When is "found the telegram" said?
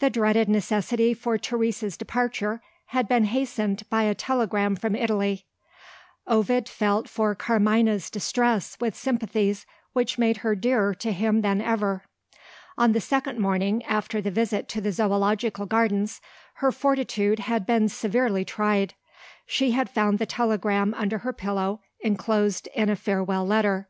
19.88-20.92